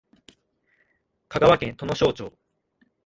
[1.29, 2.33] 香川県土庄町